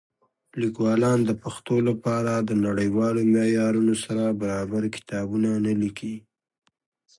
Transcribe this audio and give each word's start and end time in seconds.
لیکوالان 0.61 1.19
د 1.25 1.31
پښتو 1.43 1.75
لپاره 1.89 2.33
د 2.47 2.51
نړیوالو 2.65 3.21
معیارونو 3.33 3.93
سره 4.05 4.23
برابر 4.41 4.83
کتابونه 4.95 5.49
نه 5.65 5.73
لیکي. 5.81 6.15